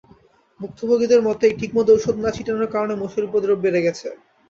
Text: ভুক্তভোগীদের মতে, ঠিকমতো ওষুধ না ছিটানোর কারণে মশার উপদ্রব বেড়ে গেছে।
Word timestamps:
ভুক্তভোগীদের 0.59 1.21
মতে, 1.27 1.45
ঠিকমতো 1.59 1.91
ওষুধ 1.93 2.15
না 2.19 2.29
ছিটানোর 2.35 2.71
কারণে 2.73 2.93
মশার 3.01 3.27
উপদ্রব 3.27 3.57
বেড়ে 3.63 3.81
গেছে। 3.85 4.07